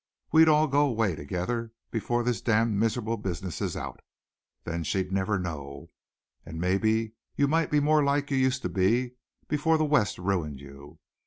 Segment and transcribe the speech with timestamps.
[0.31, 3.99] We'd all go away together before this damned miserable business is out.
[4.63, 5.91] Then she'd never know.
[6.43, 9.11] And maybe you might be more like you used to be
[9.47, 10.97] before the West ruined you.